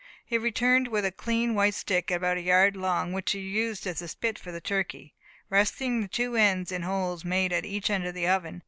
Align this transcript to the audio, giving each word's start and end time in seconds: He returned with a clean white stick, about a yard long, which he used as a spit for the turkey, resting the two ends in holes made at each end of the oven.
He 0.25 0.39
returned 0.39 0.87
with 0.87 1.05
a 1.05 1.11
clean 1.11 1.53
white 1.53 1.75
stick, 1.75 2.09
about 2.09 2.35
a 2.37 2.41
yard 2.41 2.75
long, 2.75 3.13
which 3.13 3.33
he 3.33 3.39
used 3.39 3.85
as 3.85 4.01
a 4.01 4.07
spit 4.07 4.39
for 4.39 4.51
the 4.51 4.59
turkey, 4.59 5.13
resting 5.47 6.01
the 6.01 6.07
two 6.07 6.35
ends 6.35 6.71
in 6.71 6.81
holes 6.81 7.23
made 7.23 7.53
at 7.53 7.65
each 7.67 7.87
end 7.91 8.07
of 8.07 8.15
the 8.15 8.27
oven. 8.27 8.59